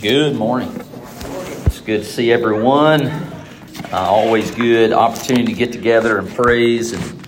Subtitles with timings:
[0.00, 0.68] Good morning.
[1.64, 3.06] It's good to see everyone.
[3.06, 3.22] Uh,
[3.92, 7.26] always good opportunity to get together and praise and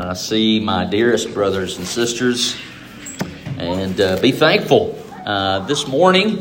[0.00, 2.56] uh, see my dearest brothers and sisters
[3.58, 4.98] and uh, be thankful.
[5.26, 6.38] Uh, this morning,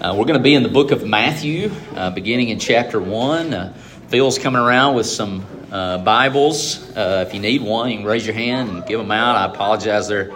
[0.00, 3.74] uh, we're going to be in the book of Matthew, uh, beginning in chapter 1.
[4.08, 6.90] Phil's coming around with some Bibles.
[6.96, 9.36] if you need one, you can raise your hand and give them out.
[9.36, 10.30] I apologize, they're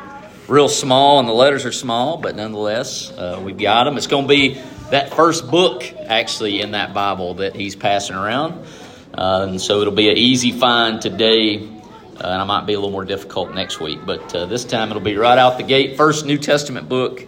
[0.49, 3.97] real small and the letters are small, but nonetheless, uh, we've got them.
[3.97, 4.61] It's going to be
[4.91, 8.65] that first book, actually, in that Bible that he's passing around.
[9.13, 12.77] Uh, and so it'll be an easy find today, uh, and I might be a
[12.77, 14.01] little more difficult next week.
[14.05, 15.97] But uh, this time it'll be right out the gate.
[15.97, 17.27] First New Testament book,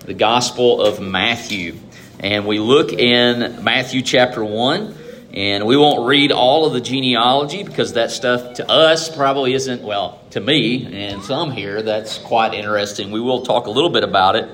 [0.00, 1.76] the Gospel of Matthew.
[2.18, 5.05] And we look in Matthew chapter 1.
[5.36, 9.82] And we won't read all of the genealogy because that stuff to us probably isn't,
[9.82, 13.10] well, to me and some here, that's quite interesting.
[13.10, 14.48] We will talk a little bit about it.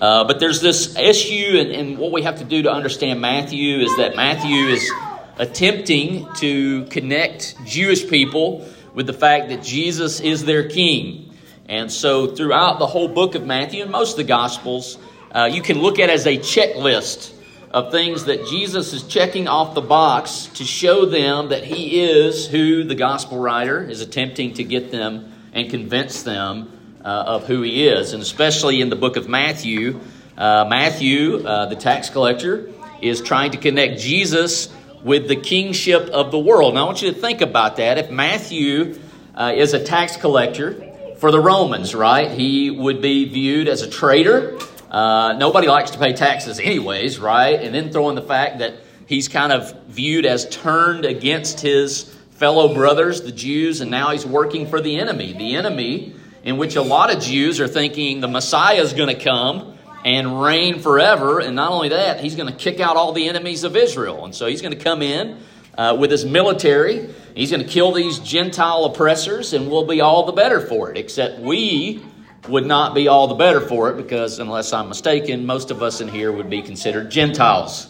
[0.00, 3.80] Uh, but there's this issue, and, and what we have to do to understand Matthew
[3.80, 4.92] is that Matthew is
[5.38, 11.34] attempting to connect Jewish people with the fact that Jesus is their king.
[11.68, 14.98] And so, throughout the whole book of Matthew and most of the Gospels,
[15.32, 17.32] uh, you can look at as a checklist
[17.72, 22.46] of things that Jesus is checking off the box to show them that he is
[22.46, 26.70] who the gospel writer is attempting to get them and convince them
[27.02, 28.12] uh, of who he is.
[28.12, 30.00] And especially in the book of Matthew,
[30.36, 36.30] uh, Matthew, uh, the tax collector, is trying to connect Jesus with the kingship of
[36.30, 36.74] the world.
[36.74, 37.96] Now, I want you to think about that.
[37.96, 38.98] If Matthew
[39.34, 43.88] uh, is a tax collector for the Romans, right, he would be viewed as a
[43.88, 44.58] traitor.
[44.92, 47.58] Uh, nobody likes to pay taxes, anyways, right?
[47.58, 48.74] And then throw in the fact that
[49.06, 54.26] he's kind of viewed as turned against his fellow brothers, the Jews, and now he's
[54.26, 55.32] working for the enemy.
[55.32, 59.24] The enemy, in which a lot of Jews are thinking the Messiah is going to
[59.24, 61.40] come and reign forever.
[61.40, 64.26] And not only that, he's going to kick out all the enemies of Israel.
[64.26, 65.38] And so he's going to come in
[65.78, 67.08] uh, with his military.
[67.34, 70.98] He's going to kill these Gentile oppressors, and we'll be all the better for it.
[70.98, 72.02] Except we
[72.48, 76.00] would not be all the better for it because, unless I'm mistaken, most of us
[76.00, 77.88] in here would be considered Gentiles.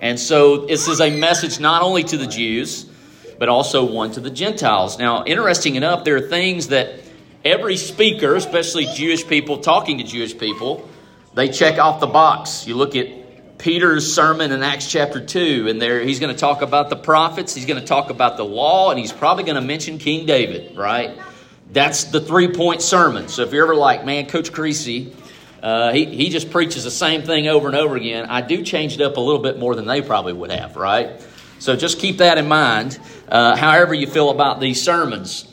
[0.00, 2.86] And so, this is a message not only to the Jews,
[3.38, 4.98] but also one to the Gentiles.
[4.98, 7.00] Now, interesting enough, there are things that
[7.44, 10.88] every speaker, especially Jewish people talking to Jewish people,
[11.34, 12.66] they check off the box.
[12.66, 16.62] You look at Peter's sermon in Acts chapter 2, and there he's going to talk
[16.62, 19.60] about the prophets, he's going to talk about the law, and he's probably going to
[19.60, 21.18] mention King David, right?
[21.72, 23.28] That's the three point sermon.
[23.28, 25.14] So if you're ever like, man, Coach Creasy,
[25.62, 28.26] uh, he, he just preaches the same thing over and over again.
[28.26, 31.20] I do change it up a little bit more than they probably would have, right?
[31.58, 32.98] So just keep that in mind,
[33.28, 35.46] uh, however you feel about these sermons.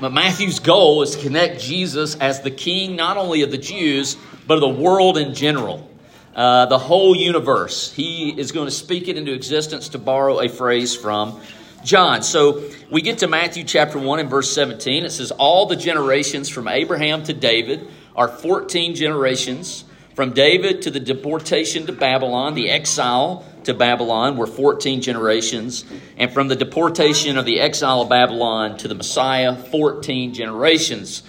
[0.00, 4.16] But Matthew's goal is to connect Jesus as the king not only of the Jews,
[4.48, 5.88] but of the world in general,
[6.34, 7.92] uh, the whole universe.
[7.92, 11.40] He is going to speak it into existence, to borrow a phrase from
[11.84, 12.22] John.
[12.22, 15.04] So we get to Matthew chapter 1 and verse 17.
[15.04, 19.84] It says, All the generations from Abraham to David are 14 generations.
[20.14, 25.84] From David to the deportation to Babylon, the exile to Babylon were 14 generations.
[26.18, 31.22] And from the deportation of the exile of Babylon to the Messiah, 14 generations.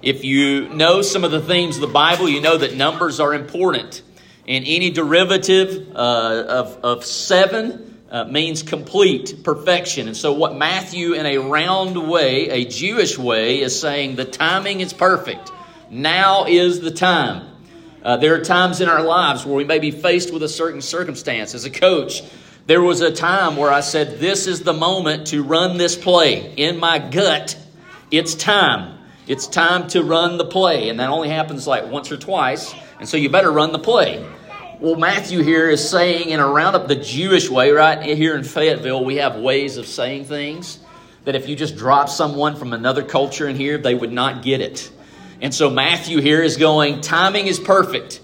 [0.00, 3.34] If you know some of the themes of the Bible, you know that numbers are
[3.34, 4.02] important.
[4.48, 10.06] And any derivative uh, of, of seven uh, means complete, perfection.
[10.06, 14.80] And so, what Matthew, in a round way, a Jewish way, is saying the timing
[14.80, 15.50] is perfect.
[15.90, 17.48] Now is the time.
[18.02, 20.82] Uh, there are times in our lives where we may be faced with a certain
[20.82, 21.54] circumstance.
[21.54, 22.22] As a coach,
[22.66, 26.52] there was a time where I said, This is the moment to run this play.
[26.56, 27.58] In my gut,
[28.10, 28.98] it's time.
[29.26, 30.90] It's time to run the play.
[30.90, 32.74] And that only happens like once or twice.
[32.98, 34.22] And so you better run the play.
[34.82, 38.02] Well, Matthew here is saying in a roundup the Jewish way, right?
[38.02, 40.80] Here in Fayetteville, we have ways of saying things
[41.22, 44.60] that if you just drop someone from another culture in here, they would not get
[44.60, 44.90] it.
[45.40, 48.22] And so Matthew here is going, timing is perfect.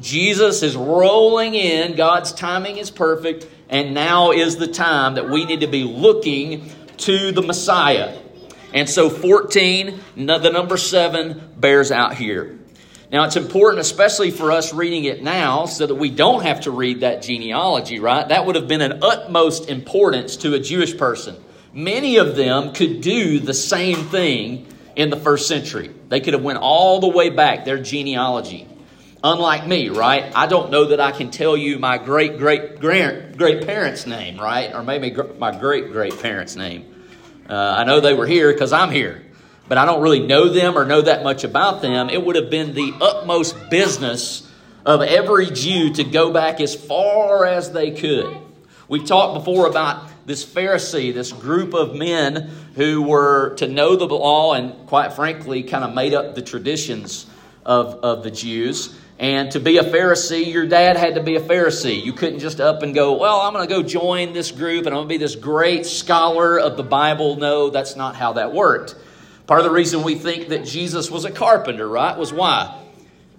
[0.00, 5.44] Jesus is rolling in, God's timing is perfect, and now is the time that we
[5.44, 8.18] need to be looking to the Messiah.
[8.74, 12.58] And so 14, the number 7 bears out here.
[13.12, 16.70] Now, it's important, especially for us reading it now, so that we don't have to
[16.70, 18.28] read that genealogy, right?
[18.28, 21.36] That would have been an utmost importance to a Jewish person.
[21.72, 25.90] Many of them could do the same thing in the first century.
[26.08, 28.68] They could have went all the way back their genealogy.
[29.24, 30.32] Unlike me, right?
[30.34, 34.38] I don't know that I can tell you my great great great great parents' name,
[34.38, 34.72] right?
[34.74, 36.86] Or maybe my great great parents' name.
[37.48, 39.22] Uh, I know they were here because I'm here
[39.70, 42.50] but I don't really know them or know that much about them, it would have
[42.50, 44.44] been the utmost business
[44.84, 48.36] of every Jew to go back as far as they could.
[48.88, 54.06] We've talked before about this Pharisee, this group of men who were to know the
[54.06, 57.26] law and, quite frankly, kind of made up the traditions
[57.64, 58.92] of, of the Jews.
[59.20, 62.04] And to be a Pharisee, your dad had to be a Pharisee.
[62.04, 64.88] You couldn't just up and go, well, I'm going to go join this group and
[64.88, 67.36] I'm going to be this great scholar of the Bible.
[67.36, 68.96] No, that's not how that worked.
[69.46, 72.80] Part of the reason we think that Jesus was a carpenter, right, was why?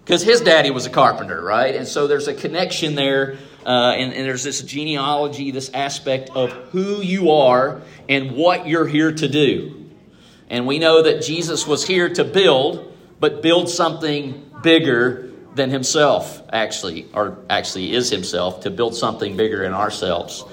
[0.03, 1.75] Because his daddy was a carpenter, right?
[1.75, 6.51] And so there's a connection there, uh, and, and there's this genealogy, this aspect of
[6.71, 9.89] who you are and what you're here to do.
[10.49, 16.41] And we know that Jesus was here to build, but build something bigger than himself,
[16.51, 20.43] actually, or actually is himself, to build something bigger in ourselves.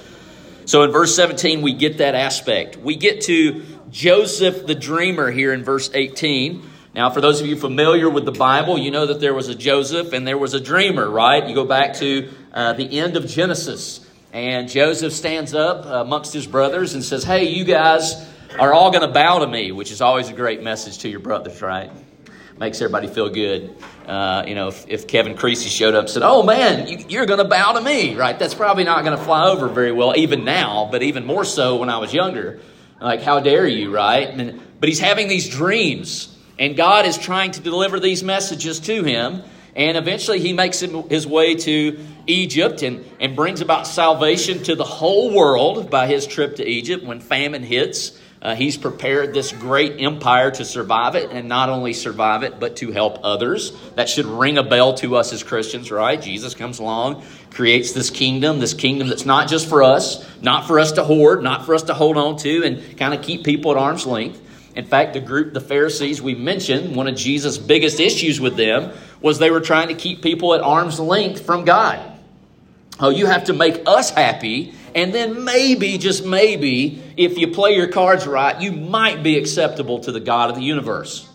[0.66, 2.76] So in verse 17, we get that aspect.
[2.76, 6.62] We get to Joseph the dreamer here in verse 18.
[6.94, 9.54] Now, for those of you familiar with the Bible, you know that there was a
[9.54, 11.46] Joseph and there was a dreamer, right?
[11.46, 16.46] You go back to uh, the end of Genesis, and Joseph stands up amongst his
[16.46, 18.26] brothers and says, Hey, you guys
[18.58, 21.20] are all going to bow to me, which is always a great message to your
[21.20, 21.90] brothers, right?
[22.58, 23.76] makes everybody feel good.
[24.06, 27.26] Uh, you know, if, if, Kevin Creasy showed up and said, "Oh man, you, are
[27.26, 28.38] going to bow to me," right?
[28.38, 31.76] That's probably not going to fly over very well, even now, but even more so
[31.76, 32.60] when I was younger.
[33.00, 34.28] Like, how dare you, right?
[34.28, 39.04] And, but he's having these dreams, and God is trying to deliver these messages to
[39.04, 39.42] him.
[39.76, 44.84] And eventually, he makes his way to Egypt and, and brings about salvation to the
[44.84, 48.18] whole world by his trip to Egypt when famine hits.
[48.40, 52.76] Uh, he's prepared this great empire to survive it, and not only survive it, but
[52.76, 53.72] to help others.
[53.94, 56.20] That should ring a bell to us as Christians, right?
[56.20, 60.78] Jesus comes along, creates this kingdom, this kingdom that's not just for us, not for
[60.78, 63.70] us to hoard, not for us to hold on to and kind of keep people
[63.70, 64.40] at arm's length.
[64.74, 68.92] In fact, the group, the Pharisees we mentioned, one of Jesus' biggest issues with them
[69.20, 72.00] was they were trying to keep people at arm's length from God.
[73.00, 77.76] Oh, you have to make us happy and then maybe, just maybe, if you play
[77.76, 81.27] your cards right, you might be acceptable to the God of the universe.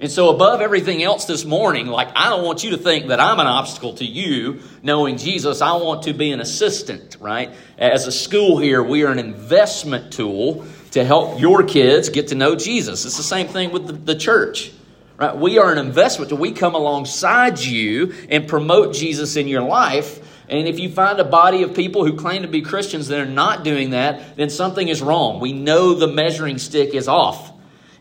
[0.00, 3.20] And so, above everything else this morning, like, I don't want you to think that
[3.20, 5.60] I'm an obstacle to you knowing Jesus.
[5.60, 7.52] I want to be an assistant, right?
[7.76, 12.34] As a school here, we are an investment tool to help your kids get to
[12.34, 13.04] know Jesus.
[13.04, 14.72] It's the same thing with the, the church,
[15.18, 15.36] right?
[15.36, 16.32] We are an investment.
[16.32, 21.24] We come alongside you and promote Jesus in your life and if you find a
[21.24, 24.88] body of people who claim to be Christians that are not doing that, then something
[24.88, 25.38] is wrong.
[25.38, 27.52] We know the measuring stick is off.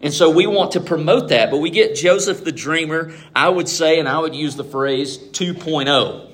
[0.01, 1.51] And so we want to promote that.
[1.51, 5.17] But we get Joseph the dreamer, I would say, and I would use the phrase
[5.17, 6.27] 2.0.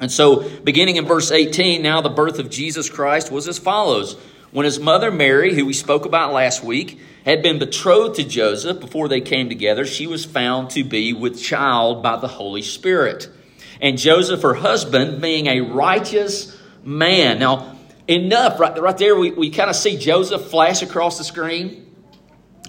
[0.00, 4.16] And so, beginning in verse 18, now the birth of Jesus Christ was as follows.
[4.50, 8.80] When his mother Mary, who we spoke about last week, had been betrothed to Joseph
[8.80, 13.28] before they came together, she was found to be with child by the Holy Spirit
[13.80, 17.38] and Joseph, her husband, being a righteous man.
[17.38, 17.76] Now,
[18.08, 21.83] enough, right, right there, we, we kind of see Joseph flash across the screen,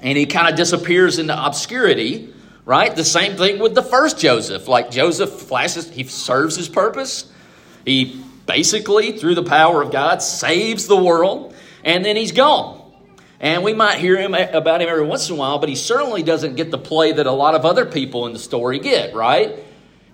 [0.02, 2.34] and he kind of disappears into obscurity,
[2.66, 2.96] right?
[2.96, 4.68] The same thing with the first Joseph.
[4.68, 7.32] Like Joseph flashes, he serves his purpose.
[7.86, 12.82] He basically, through the power of God, saves the world, and then he's gone.
[13.40, 15.76] And we might hear him eh, about him every once in a while, but he
[15.76, 19.14] certainly doesn't get the play that a lot of other people in the story get,
[19.14, 19.60] right?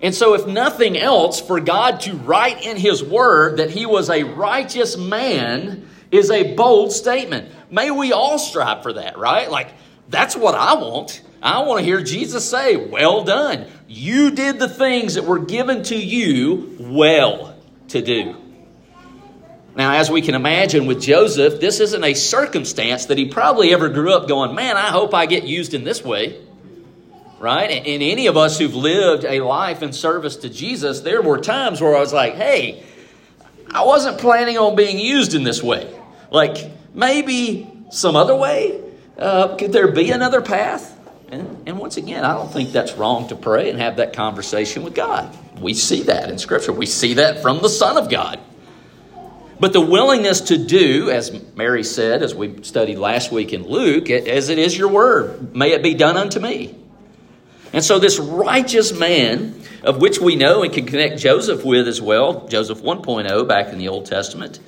[0.02, 4.10] And so, if nothing else, for God to write in His Word that He was
[4.10, 7.48] a righteous man is a bold statement.
[7.72, 9.50] May we all strive for that, right?
[9.50, 9.72] Like,
[10.08, 11.22] that's what I want.
[11.42, 13.66] I want to hear Jesus say, Well done.
[13.88, 17.56] You did the things that were given to you well
[17.88, 18.36] to do.
[19.74, 23.88] Now, as we can imagine with Joseph, this isn't a circumstance that he probably ever
[23.88, 26.38] grew up going, Man, I hope I get used in this way
[27.42, 27.72] right?
[27.72, 31.80] And any of us who've lived a life in service to Jesus, there were times
[31.80, 32.84] where I was like, hey,
[33.68, 35.92] I wasn't planning on being used in this way.
[36.30, 38.80] Like, maybe some other way?
[39.18, 40.98] Uh, could there be another path?
[41.30, 44.82] And, and once again, I don't think that's wrong to pray and have that conversation
[44.82, 45.34] with God.
[45.60, 48.38] We see that in Scripture, we see that from the Son of God.
[49.58, 54.10] But the willingness to do, as Mary said, as we studied last week in Luke,
[54.10, 56.76] as it is your word, may it be done unto me.
[57.72, 62.02] And so, this righteous man, of which we know and can connect Joseph with as
[62.02, 64.58] well, Joseph 1.0 back in the Old Testament,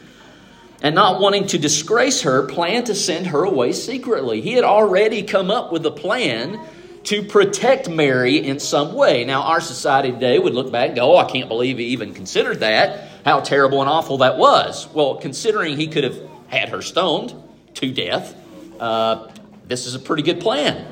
[0.84, 4.42] and not wanting to disgrace her, planned to send her away secretly.
[4.42, 6.60] He had already come up with a plan
[7.04, 9.24] to protect Mary in some way.
[9.24, 12.12] Now, our society today would look back and go, Oh, I can't believe he even
[12.12, 13.08] considered that.
[13.24, 14.86] How terrible and awful that was.
[14.92, 17.34] Well, considering he could have had her stoned
[17.76, 18.36] to death,
[18.78, 19.28] uh,
[19.66, 20.86] this is a pretty good plan.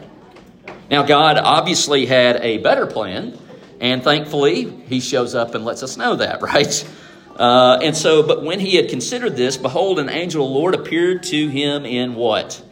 [0.90, 3.38] Now, God obviously had a better plan,
[3.78, 6.88] And thankfully, he shows up and lets us know that, right?
[7.36, 10.74] Uh, and so, but when he had considered this, behold, an angel of the Lord
[10.74, 12.62] appeared to him in what?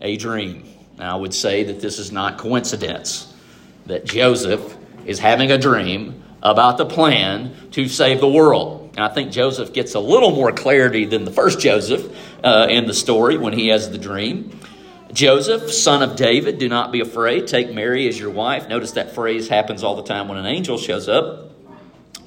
[0.00, 0.64] A dream.
[0.98, 3.32] Now, I would say that this is not coincidence,
[3.86, 8.92] that Joseph is having a dream about the plan to save the world.
[8.96, 12.86] And I think Joseph gets a little more clarity than the first Joseph uh, in
[12.86, 14.60] the story when he has the dream.
[15.12, 17.46] Joseph, son of David, do not be afraid.
[17.46, 18.68] Take Mary as your wife.
[18.68, 21.43] Notice that phrase happens all the time when an angel shows up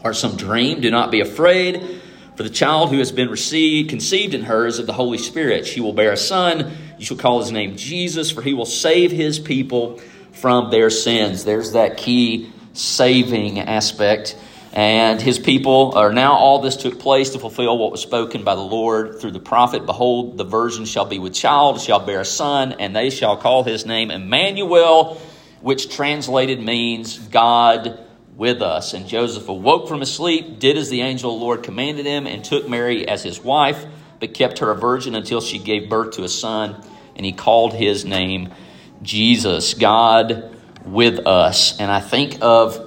[0.04, 0.82] or some dream.
[0.82, 2.02] Do not be afraid.
[2.36, 5.66] For the child who has been received, conceived in her is of the Holy Spirit.
[5.66, 6.72] She will bear a son.
[7.00, 9.98] You shall call his name Jesus, for he will save his people
[10.34, 11.46] from their sins.
[11.46, 14.38] There's that key saving aspect.
[14.74, 18.54] And his people are now all this took place to fulfill what was spoken by
[18.54, 19.88] the Lord through the prophet.
[19.88, 23.64] Behold, the virgin shall be with child, shall bear a son, and they shall call
[23.64, 25.20] his name Emmanuel,
[25.62, 27.98] which translated means God
[28.38, 28.94] with us.
[28.94, 32.28] And Joseph awoke from his sleep, did as the angel of the Lord commanded him,
[32.28, 33.84] and took Mary as his wife,
[34.20, 36.82] but kept her a virgin until she gave birth to a son,
[37.16, 38.54] and he called his name
[39.02, 41.80] Jesus, God with us.
[41.80, 42.84] And I think of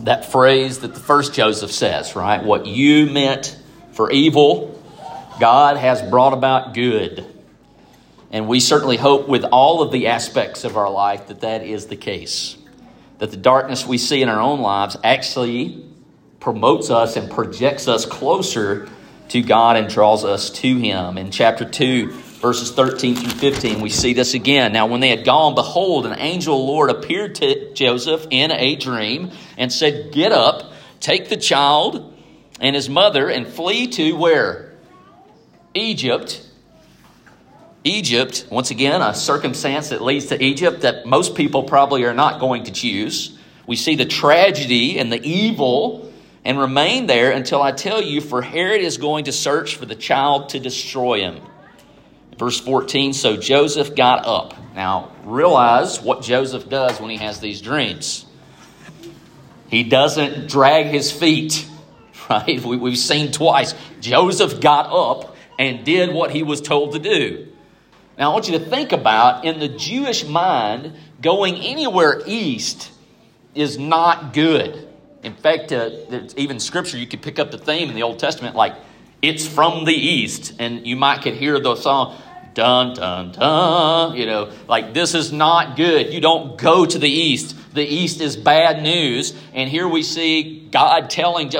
[0.00, 2.42] that phrase that the first Joseph says, right?
[2.42, 3.56] What you meant
[3.92, 4.82] for evil,
[5.38, 7.24] God has brought about good.
[8.30, 11.86] And we certainly hope with all of the aspects of our life that that is
[11.86, 12.56] the case.
[13.18, 15.84] That the darkness we see in our own lives actually
[16.40, 18.88] promotes us and projects us closer
[19.30, 21.18] to God and draws us to Him.
[21.18, 24.72] In chapter 2, verses 13 through 15, we see this again.
[24.72, 28.52] Now, when they had gone, behold, an angel of the Lord appeared to Joseph in
[28.52, 32.14] a dream and said, Get up, take the child
[32.60, 34.72] and his mother, and flee to where?
[35.74, 36.45] Egypt.
[37.86, 42.40] Egypt, once again, a circumstance that leads to Egypt that most people probably are not
[42.40, 43.38] going to choose.
[43.66, 46.12] We see the tragedy and the evil
[46.44, 49.94] and remain there until I tell you, for Herod is going to search for the
[49.94, 51.40] child to destroy him.
[52.36, 54.54] Verse 14 So Joseph got up.
[54.74, 58.26] Now, realize what Joseph does when he has these dreams.
[59.68, 61.68] He doesn't drag his feet,
[62.30, 62.62] right?
[62.64, 63.74] We, have seen twice.
[64.00, 67.48] Joseph got up and did what he was told to do.
[68.18, 72.90] Now, I want you to think about in the Jewish mind, going anywhere east
[73.54, 74.88] is not good.
[75.22, 75.90] In fact, uh,
[76.36, 78.74] even scripture, you could pick up the theme in the Old Testament, like,
[79.22, 80.54] it's from the east.
[80.58, 82.16] And you might could hear the song,
[82.54, 84.16] dun, dun, dun.
[84.16, 86.12] You know, like this is not good.
[86.12, 87.54] You don't go to the east.
[87.74, 89.34] The east is bad news.
[89.52, 91.50] And here we see God telling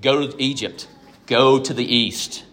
[0.00, 0.88] go to Egypt,
[1.26, 2.44] go to the east.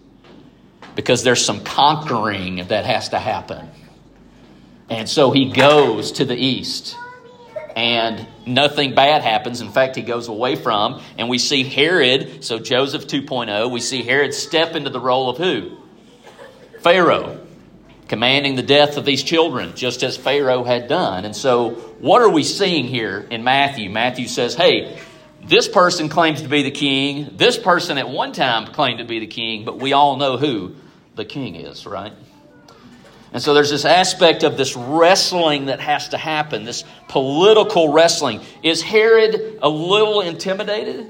[0.94, 3.68] Because there's some conquering that has to happen.
[4.88, 6.96] And so he goes to the east.
[7.76, 9.60] And nothing bad happens.
[9.60, 11.00] In fact, he goes away from.
[11.16, 15.38] And we see Herod, so Joseph 2.0, we see Herod step into the role of
[15.38, 15.76] who?
[16.80, 17.46] Pharaoh
[18.10, 21.24] commanding the death of these children, just as Pharaoh had done.
[21.24, 21.70] And so,
[22.00, 23.88] what are we seeing here in Matthew?
[23.88, 24.98] Matthew says, hey,
[25.44, 27.34] this person claims to be the king.
[27.36, 30.74] This person at one time claimed to be the king, but we all know who
[31.16, 32.12] the king is, right?
[33.32, 38.40] And so there's this aspect of this wrestling that has to happen, this political wrestling.
[38.62, 41.06] Is Herod a little intimidated?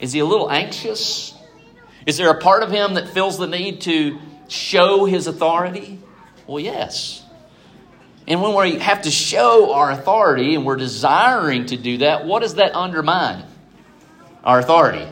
[0.00, 1.34] Is he a little anxious?
[2.06, 5.98] Is there a part of him that feels the need to show his authority?
[6.46, 7.22] Well, yes.
[8.26, 12.42] And when we have to show our authority and we're desiring to do that, what
[12.42, 13.44] does that undermine?
[14.42, 15.06] Our authority.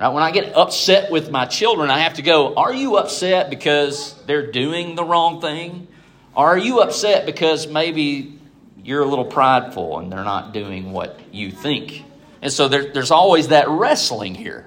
[0.00, 0.08] Right?
[0.08, 4.14] When I get upset with my children, I have to go, Are you upset because
[4.26, 5.86] they're doing the wrong thing?
[6.34, 8.38] Or are you upset because maybe
[8.82, 12.04] you're a little prideful and they're not doing what you think?
[12.42, 14.66] And so there, there's always that wrestling here.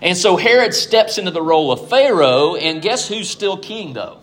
[0.00, 4.19] And so Herod steps into the role of Pharaoh, and guess who's still king, though?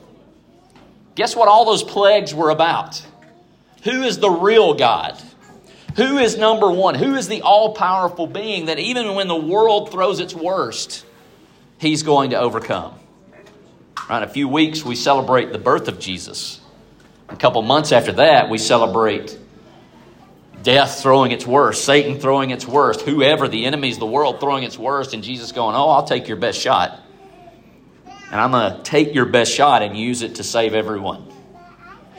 [1.17, 3.03] Guess what all those plagues were about?
[3.81, 5.19] Who is the real God?
[5.95, 6.93] Who is number one?
[6.93, 11.03] Who is the all powerful being that even when the world throws its worst,
[11.79, 12.93] he's going to overcome?
[14.07, 16.61] Right, in a few weeks, we celebrate the birth of Jesus.
[17.29, 19.35] A couple months after that, we celebrate
[20.61, 24.77] death throwing its worst, Satan throwing its worst, whoever, the enemies the world throwing its
[24.77, 26.99] worst, and Jesus going, Oh, I'll take your best shot.
[28.31, 31.25] And I'm going to take your best shot and use it to save everyone.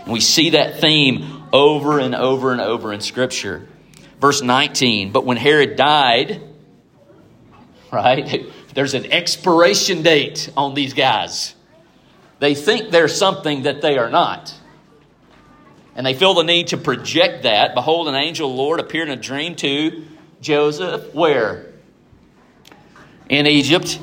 [0.05, 3.69] And we see that theme over and over and over in Scripture.
[4.21, 6.43] Verse 19, but when Herod died,
[7.93, 11.55] right, there's an expiration date on these guys.
[12.41, 14.55] They think they're something that they are not.
[15.95, 17.75] And they feel the need to project that.
[17.75, 20.05] Behold, an angel of the Lord appeared in a dream to
[20.41, 21.13] Joseph.
[21.13, 21.73] Where?
[23.29, 23.99] In Egypt.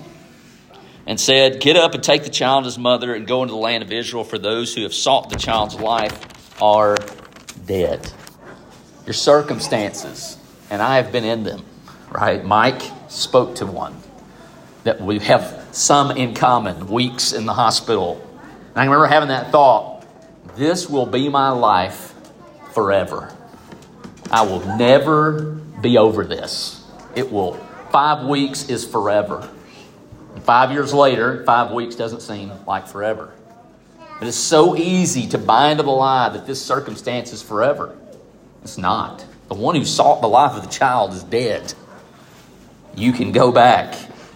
[1.07, 3.59] And said, Get up and take the child and his mother and go into the
[3.59, 6.97] land of Israel, for those who have sought the child's life are
[7.65, 8.11] dead.
[9.05, 10.37] Your circumstances,
[10.69, 11.63] and I have been in them,
[12.11, 12.43] right?
[12.43, 13.95] Mike spoke to one
[14.83, 18.21] that we have some in common, weeks in the hospital.
[18.69, 20.05] And I remember having that thought
[20.55, 22.13] this will be my life
[22.71, 23.35] forever.
[24.31, 25.41] I will never
[25.81, 26.83] be over this.
[27.15, 27.53] It will,
[27.91, 29.49] five weeks is forever.
[30.41, 33.33] Five years later, five weeks doesn't seem like forever.
[33.97, 37.97] But It is so easy to buy into the lie that this circumstance is forever.
[38.63, 39.25] It's not.
[39.49, 41.73] The one who sought the life of the child is dead.
[42.95, 43.95] You can go back.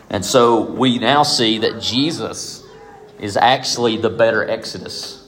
[0.09, 2.63] And so we now see that Jesus
[3.19, 5.27] is actually the better Exodus.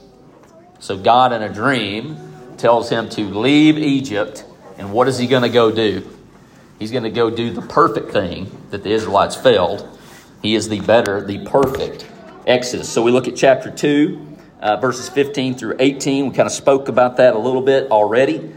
[0.79, 2.17] So God, in a dream,
[2.57, 4.43] tells him to leave Egypt.
[4.77, 6.07] And what is he going to go do?
[6.79, 9.87] He's going to go do the perfect thing that the Israelites failed.
[10.41, 12.07] He is the better, the perfect
[12.47, 12.89] Exodus.
[12.89, 16.29] So we look at chapter 2, uh, verses 15 through 18.
[16.29, 18.51] We kind of spoke about that a little bit already.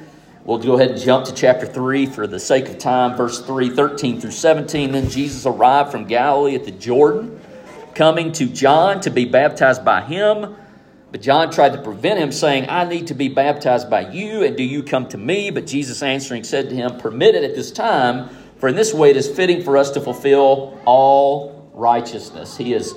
[0.44, 3.16] We'll go ahead and jump to chapter 3 for the sake of time.
[3.16, 4.92] Verse 3, 13 through 17.
[4.92, 7.38] Then Jesus arrived from Galilee at the Jordan,
[7.94, 10.56] coming to John to be baptized by him.
[11.12, 14.56] But John tried to prevent him, saying, I need to be baptized by you, and
[14.56, 15.50] do you come to me?
[15.50, 19.10] But Jesus answering said to him, Permit it at this time, for in this way
[19.10, 22.56] it is fitting for us to fulfill all righteousness.
[22.56, 22.94] He is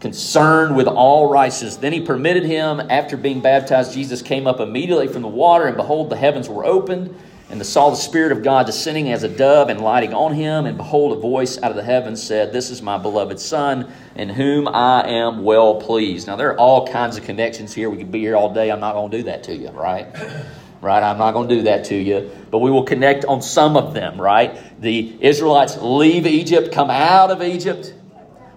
[0.00, 1.76] concerned with all righteousness.
[1.76, 5.76] Then he permitted him, after being baptized, Jesus came up immediately from the water, and
[5.76, 7.14] behold, the heavens were opened,
[7.50, 10.66] and saw the Spirit of God descending as a dove and lighting on him.
[10.66, 14.28] And behold, a voice out of the heavens said, This is my beloved Son, in
[14.28, 16.28] whom I am well pleased.
[16.28, 17.90] Now, there are all kinds of connections here.
[17.90, 18.70] We could be here all day.
[18.70, 20.06] I'm not going to do that to you, right?
[20.82, 21.02] Right?
[21.02, 22.30] I'm not going to do that to you.
[22.50, 24.80] But we will connect on some of them, right?
[24.80, 27.92] The Israelites leave Egypt, come out of Egypt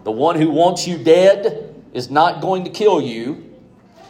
[0.03, 3.49] the one who wants you dead is not going to kill you.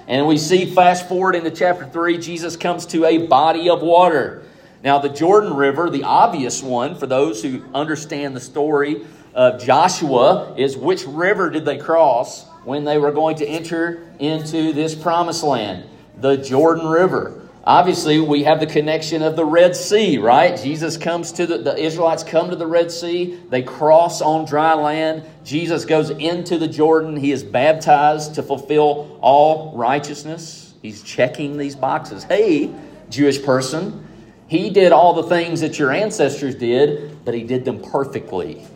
[0.08, 4.44] And we see, fast forward into chapter 3, Jesus comes to a body of water.
[4.84, 10.56] Now, the Jordan River, the obvious one for those who understand the story of Joshua,
[10.58, 15.44] is which river did they cross when they were going to enter into this promised
[15.44, 15.86] land?
[16.18, 17.43] The Jordan River.
[17.66, 20.60] Obviously, we have the connection of the Red Sea, right?
[20.60, 23.40] Jesus comes to the, the Israelites come to the Red Sea.
[23.50, 25.24] They cross on dry land.
[25.46, 27.16] Jesus goes into the Jordan.
[27.16, 30.74] He is baptized to fulfill all righteousness.
[30.82, 32.26] He's checking these boxes.
[32.26, 32.74] Hey,
[33.10, 34.06] Jewish person,
[34.48, 38.68] he did all the things that your ancestors did, but he did them perfectly,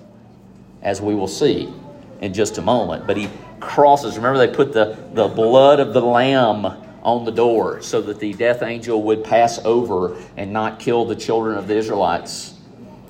[0.82, 1.68] as we will see
[2.22, 3.06] in just a moment.
[3.06, 4.16] But he crosses.
[4.16, 8.34] Remember, they put the, the blood of the lamb on the door so that the
[8.34, 12.54] death angel would pass over and not kill the children of the Israelites.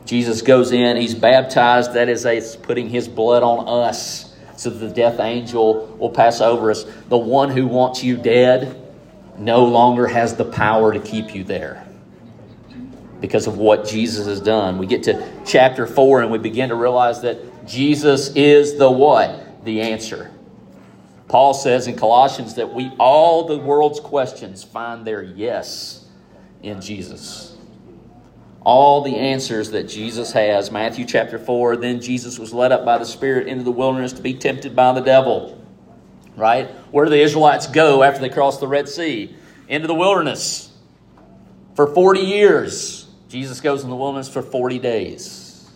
[0.06, 1.96] Jesus goes in, he's baptized.
[1.96, 6.42] That is, a, putting his blood on us so that the death angel will pass
[6.42, 6.86] over us.
[7.10, 8.80] The one who wants you dead
[9.36, 11.84] no longer has the power to keep you there
[13.20, 14.78] because of what Jesus has done.
[14.78, 19.66] We get to chapter 4 and we begin to realize that Jesus is the what?
[19.66, 20.32] The answer.
[21.28, 26.06] Paul says in Colossians that we all the world's questions find their yes
[26.64, 27.56] in Jesus.
[28.62, 30.72] All the answers that Jesus has.
[30.72, 34.22] Matthew chapter 4, then Jesus was led up by the Spirit into the wilderness to
[34.22, 35.62] be tempted by the devil.
[36.36, 36.70] Right?
[36.92, 39.36] Where do the Israelites go after they cross the Red Sea?
[39.68, 40.72] Into the wilderness.
[41.76, 43.08] For 40 years.
[43.30, 45.70] Jesus goes in the wilderness for 40 days.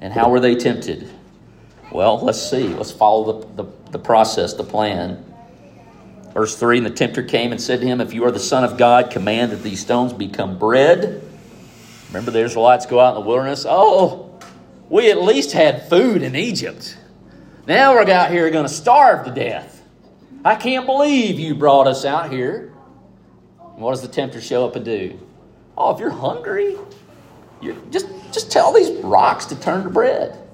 [0.00, 1.08] And how were they tempted?
[1.90, 2.68] Well, let's see.
[2.68, 5.24] Let's follow the, the, the, process, the plan.
[6.34, 8.64] Verse 3 And the tempter came and said to him, If you are the Son
[8.64, 11.22] of God, command that these stones become bread.
[12.08, 13.66] Remember, the Israelites go out in the wilderness.
[13.68, 14.38] Oh,
[14.88, 16.96] we at least had food in Egypt.
[17.66, 19.82] Now we're out here going to starve to death.
[20.44, 22.72] I can't believe you brought us out here.
[23.60, 25.18] And what does the tempter show up and do?
[25.76, 26.76] Oh, if you're hungry,
[27.60, 30.47] you just, just tell these rocks to turn to bread.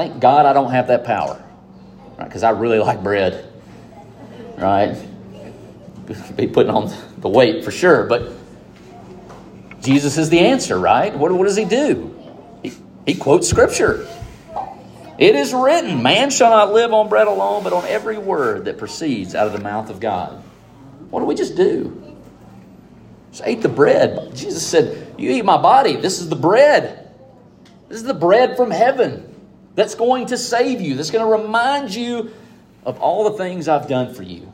[0.00, 1.44] Thank God I don't have that power,
[2.16, 2.24] right?
[2.24, 3.52] Because I really like bread,
[4.56, 4.96] right?
[6.36, 8.32] Be putting on the weight for sure, but
[9.82, 11.14] Jesus is the answer, right?
[11.14, 12.18] What, what does he do?
[12.62, 12.72] He,
[13.04, 14.08] he quotes scripture.
[15.18, 18.78] It is written, Man shall not live on bread alone, but on every word that
[18.78, 20.42] proceeds out of the mouth of God.
[21.10, 22.16] What do we just do?
[23.32, 24.34] Just ate the bread.
[24.34, 25.96] Jesus said, You eat my body.
[25.96, 27.10] This is the bread.
[27.90, 29.29] This is the bread from heaven
[29.74, 32.32] that's going to save you, that's going to remind you
[32.84, 34.52] of all the things I've done for you.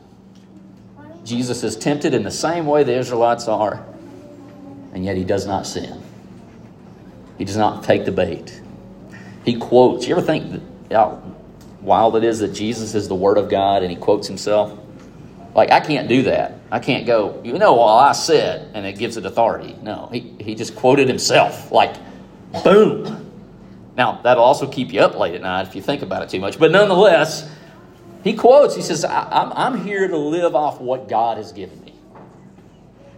[1.23, 3.85] Jesus is tempted in the same way the Israelites are,
[4.93, 6.01] and yet he does not sin.
[7.37, 8.61] He does not take the bait.
[9.43, 10.07] He quotes.
[10.07, 11.21] You ever think how
[11.81, 14.77] wild it is that Jesus is the Word of God and he quotes himself?
[15.53, 16.55] Like, I can't do that.
[16.71, 19.75] I can't go, you know, well, I said, and it gives it authority.
[19.81, 21.71] No, he, he just quoted himself.
[21.71, 21.95] Like,
[22.63, 23.26] boom.
[23.97, 26.39] Now, that'll also keep you up late at night if you think about it too
[26.39, 26.59] much.
[26.59, 27.51] But nonetheless,
[28.23, 31.95] he quotes, he says, I'm, I'm here to live off what God has given me.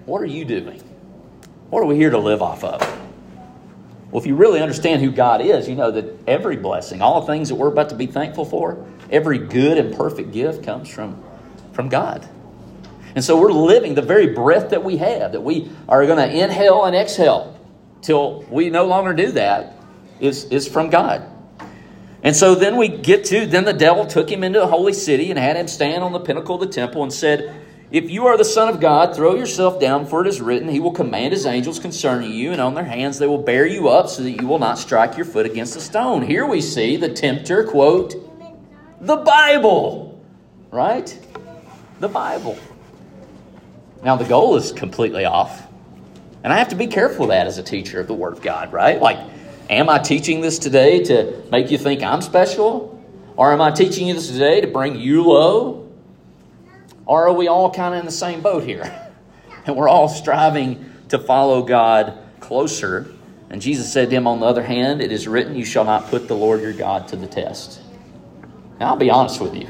[0.05, 0.81] What are you doing?
[1.69, 2.81] What are we here to live off of?
[4.09, 7.27] Well, if you really understand who God is, you know that every blessing, all the
[7.27, 11.21] things that we're about to be thankful for, every good and perfect gift comes from,
[11.73, 12.27] from God.
[13.15, 16.43] And so we're living the very breath that we have, that we are going to
[16.43, 17.59] inhale and exhale
[18.01, 19.78] till we no longer do that,
[20.19, 21.29] is, is from God.
[22.21, 25.29] And so then we get to, then the devil took him into the holy city
[25.29, 27.55] and had him stand on the pinnacle of the temple and said,
[27.91, 30.81] If you are the Son of God, throw yourself down, for it is written, He
[30.81, 34.09] will command His angels concerning you, and on their hands they will bear you up
[34.09, 36.21] so that you will not strike your foot against a stone.
[36.21, 38.15] Here we see the tempter quote,
[38.99, 40.21] the Bible,
[40.71, 41.17] right?
[42.01, 42.57] The Bible.
[44.03, 45.67] Now the goal is completely off.
[46.43, 48.41] And I have to be careful of that as a teacher of the Word of
[48.41, 49.01] God, right?
[49.01, 49.19] Like,
[49.69, 52.99] Am I teaching this today to make you think I'm special?
[53.37, 55.87] Or am I teaching you this today to bring you low?
[57.05, 59.05] Or are we all kind of in the same boat here?
[59.65, 63.13] And we're all striving to follow God closer.
[63.51, 66.07] And Jesus said to him, on the other hand, it is written, You shall not
[66.07, 67.79] put the Lord your God to the test.
[68.79, 69.67] Now, I'll be honest with you.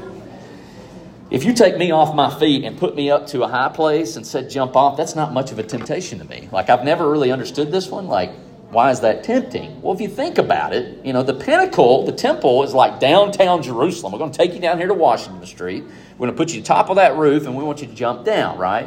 [1.30, 4.16] If you take me off my feet and put me up to a high place
[4.16, 6.48] and said jump off, that's not much of a temptation to me.
[6.50, 8.06] Like, I've never really understood this one.
[8.06, 8.30] Like,
[8.70, 9.82] why is that tempting?
[9.82, 13.62] Well, if you think about it, you know, the pinnacle, the temple is like downtown
[13.62, 14.12] Jerusalem.
[14.12, 15.82] We're going to take you down here to Washington Street.
[16.16, 18.24] We're going to put you top of that roof and we want you to jump
[18.24, 18.86] down, right?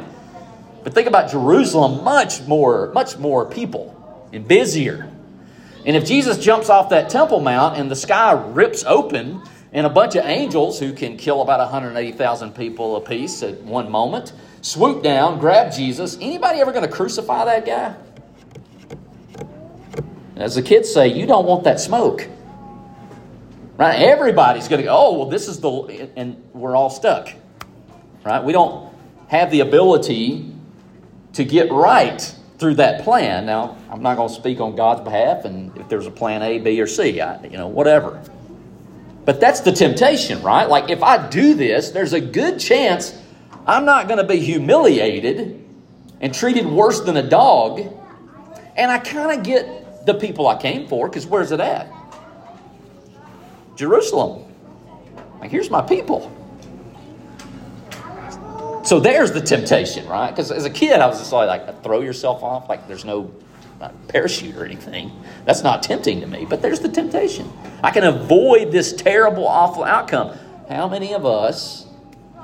[0.82, 5.10] But think about Jerusalem, much more, much more people and busier.
[5.84, 9.90] And if Jesus jumps off that Temple Mount and the sky rips open and a
[9.90, 15.38] bunch of angels who can kill about 180,000 people apiece at one moment swoop down,
[15.38, 17.94] grab Jesus, anybody ever going to crucify that guy?
[20.36, 22.28] As the kids say, you don't want that smoke.
[23.76, 24.00] Right?
[24.00, 27.28] Everybody's going to go, oh, well, this is the, and we're all stuck.
[28.24, 28.42] Right?
[28.42, 28.92] We don't
[29.28, 30.52] have the ability
[31.34, 33.46] to get right through that plan.
[33.46, 36.58] Now, I'm not going to speak on God's behalf, and if there's a plan A,
[36.58, 38.22] B, or C, I, you know, whatever.
[39.24, 40.68] But that's the temptation, right?
[40.68, 43.16] Like, if I do this, there's a good chance
[43.66, 45.64] I'm not going to be humiliated
[46.20, 47.80] and treated worse than a dog.
[48.76, 51.92] And I kind of get the people I came for, because where's it at?
[53.76, 54.44] Jerusalem.
[55.40, 56.30] Like, here's my people.
[58.84, 60.30] So there's the temptation, right?
[60.30, 63.32] Because as a kid, I was just like, like, throw yourself off, like there's no
[64.08, 65.10] parachute or anything.
[65.44, 67.50] That's not tempting to me, but there's the temptation.
[67.82, 70.36] I can avoid this terrible, awful outcome.
[70.68, 71.86] How many of us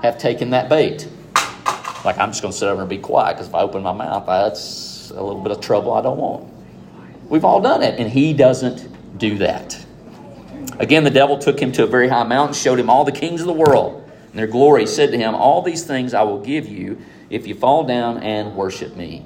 [0.02, 1.08] have taken that bait?
[2.04, 3.92] Like, I'm just going to sit over and be quiet because if I open my
[3.92, 6.49] mouth, that's a little bit of trouble I don't want.
[7.30, 9.78] We've all done it, and he doesn't do that.
[10.78, 13.40] Again, the devil took him to a very high mountain, showed him all the kings
[13.40, 16.68] of the world and their glory, said to him, All these things I will give
[16.68, 19.24] you if you fall down and worship me.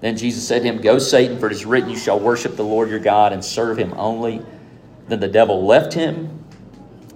[0.00, 2.64] Then Jesus said to him, Go, Satan, for it is written, You shall worship the
[2.64, 4.42] Lord your God and serve him only.
[5.08, 6.44] Then the devil left him,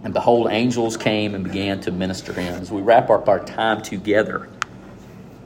[0.05, 2.61] and behold, angels came and began to minister him.
[2.61, 4.49] As we wrap up our time together,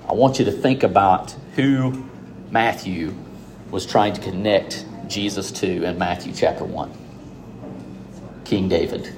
[0.08, 2.04] I want you to think about who
[2.50, 3.14] Matthew
[3.74, 6.92] was trying to connect Jesus to in Matthew chapter 1
[8.44, 9.12] King David.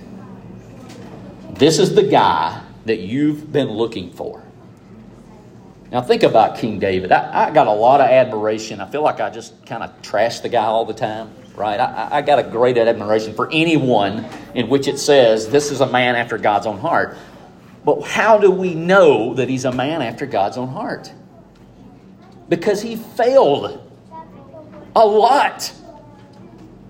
[1.50, 4.42] This is the guy that you've been looking for.
[5.92, 7.12] Now, think about King David.
[7.12, 8.80] I, I got a lot of admiration.
[8.80, 11.78] I feel like I just kind of trash the guy all the time, right?
[11.78, 15.86] I, I got a great admiration for anyone in which it says this is a
[15.86, 17.18] man after God's own heart.
[17.84, 21.12] But how do we know that he's a man after God's own heart?
[22.48, 23.82] Because he failed
[24.96, 25.72] a lot.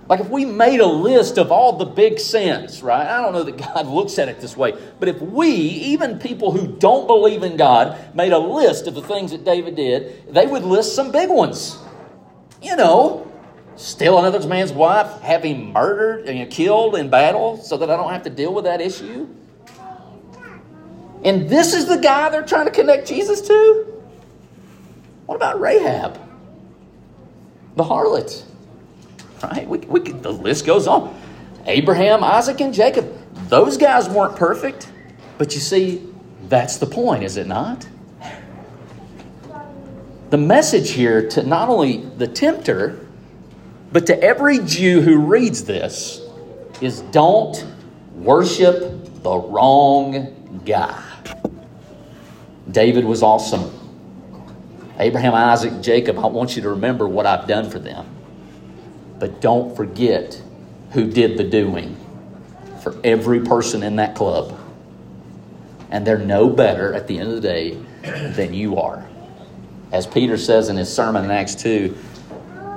[0.08, 3.06] Like if we made a list of all the big sins, right?
[3.06, 6.52] I don't know that God looks at it this way, but if we, even people
[6.52, 10.46] who don't believe in God, made a list of the things that David did, they
[10.46, 11.78] would list some big ones.
[12.62, 13.30] You know,
[13.74, 18.12] steal another man's wife, have him murdered and killed in battle so that I don't
[18.12, 19.28] have to deal with that issue.
[21.24, 24.02] And this is the guy they're trying to connect Jesus to?
[25.26, 26.25] What about Rahab?
[27.76, 28.42] The harlot.
[29.42, 29.68] Right?
[29.68, 31.16] We, we, the list goes on.
[31.66, 33.12] Abraham, Isaac, and Jacob.
[33.48, 34.90] Those guys weren't perfect.
[35.38, 36.02] But you see,
[36.48, 37.86] that's the point, is it not?
[40.30, 43.06] the message here to not only the tempter,
[43.92, 46.20] but to every Jew who reads this
[46.80, 47.64] is don't
[48.14, 51.02] worship the wrong guy.
[52.70, 53.70] David was awesome.
[54.98, 58.06] Abraham, Isaac, Jacob, I want you to remember what I've done for them.
[59.18, 60.40] But don't forget
[60.92, 61.96] who did the doing
[62.82, 64.58] for every person in that club.
[65.90, 67.78] And they're no better at the end of the day
[68.32, 69.06] than you are.
[69.92, 71.96] As Peter says in his sermon in Acts 2,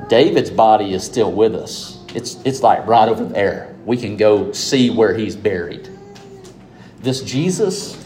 [0.09, 2.03] David's body is still with us.
[2.13, 3.75] It's, it's like right over there.
[3.85, 5.89] We can go see where he's buried.
[7.01, 8.03] This Jesus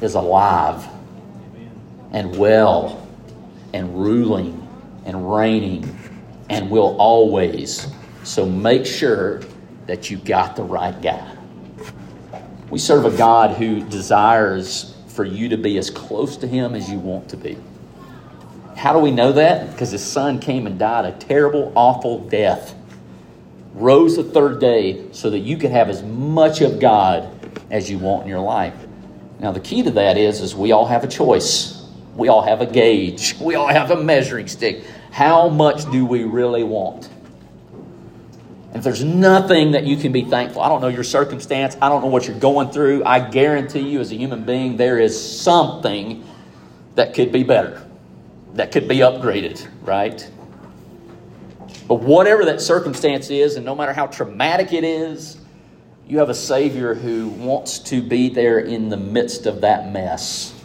[0.00, 0.86] is alive
[2.12, 3.06] and well
[3.72, 4.66] and ruling
[5.04, 5.98] and reigning
[6.48, 7.86] and will always.
[8.24, 9.42] So make sure
[9.86, 11.36] that you got the right guy.
[12.70, 16.88] We serve a God who desires for you to be as close to Him as
[16.88, 17.56] you want to be.
[18.76, 19.72] How do we know that?
[19.72, 22.74] Because His Son came and died a terrible, awful death,
[23.74, 27.28] rose the third day so that you could have as much of God
[27.70, 28.74] as you want in your life.
[29.40, 31.79] Now, the key to that is, is we all have a choice.
[32.14, 33.36] We all have a gauge.
[33.40, 34.84] We all have a measuring stick.
[35.10, 37.08] How much do we really want?
[38.74, 42.02] If there's nothing that you can be thankful, I don't know your circumstance, I don't
[42.02, 43.04] know what you're going through.
[43.04, 46.24] I guarantee you, as a human being, there is something
[46.94, 47.84] that could be better,
[48.54, 50.28] that could be upgraded, right?
[51.88, 55.38] But whatever that circumstance is, and no matter how traumatic it is,
[56.06, 60.59] you have a Savior who wants to be there in the midst of that mess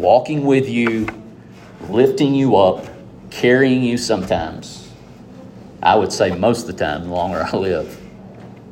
[0.00, 1.06] walking with you,
[1.88, 2.86] lifting you up,
[3.30, 4.90] carrying you sometimes.
[5.82, 8.00] I would say most of the time, the longer I live,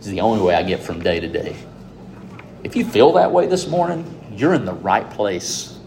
[0.01, 1.57] is the only way I get from day to day.
[2.64, 5.79] If you feel that way this morning, you're in the right place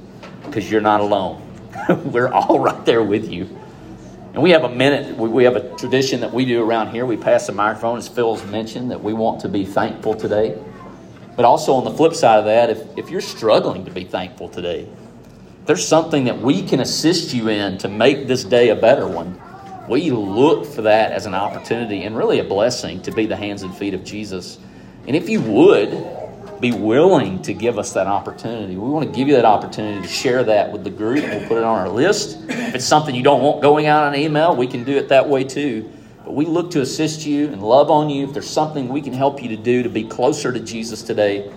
[0.46, 1.42] because you're not alone.
[2.06, 3.44] We're all right there with you.
[4.34, 7.06] And we have a minute, we have a tradition that we do around here.
[7.06, 10.58] We pass the microphone, as Phil's mentioned, that we want to be thankful today.
[11.36, 14.48] But also on the flip side of that, if, if you're struggling to be thankful
[14.48, 14.88] today,
[15.72, 19.40] there's something that we can assist you in to make this day a better one,
[19.88, 23.62] we look for that as an opportunity and really a blessing to be the hands
[23.62, 24.60] and feet of Jesus.
[25.08, 29.30] And if you would be willing to give us that opportunity, we want to give
[29.30, 31.24] you that opportunity to share that with the group.
[31.24, 32.38] We'll put it on our list.
[32.50, 35.30] If it's something you don't want going out on email, we can do it that
[35.30, 35.90] way too.
[36.26, 38.26] But we look to assist you and love on you.
[38.26, 41.50] If there's something we can help you to do to be closer to Jesus today,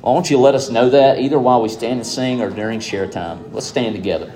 [0.00, 2.80] why don't you let us know that either while we stand and sing or during
[2.80, 3.52] share time?
[3.52, 4.32] Let's stand together.